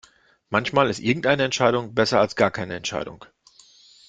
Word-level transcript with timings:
Manchmal 0.49 0.89
ist 0.89 0.97
irgendeine 0.97 1.43
Entscheidung 1.43 1.93
besser 1.93 2.19
als 2.19 2.35
gar 2.35 2.49
keine 2.49 2.75
Entscheidung. 2.75 3.23